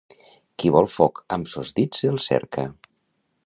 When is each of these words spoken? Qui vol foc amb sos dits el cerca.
Qui 0.61 0.71
vol 0.75 0.87
foc 0.93 1.21
amb 1.37 1.51
sos 1.53 1.75
dits 1.81 2.09
el 2.13 2.19
cerca. 2.25 2.65